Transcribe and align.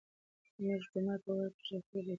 مونږ 0.63 0.81
جومات 0.91 1.19
پۀ 1.25 1.31
ورۀ 1.35 1.47
کښې 1.55 1.75
د 1.77 1.81
خپلو 1.83 1.83
بوټانو 1.89 2.09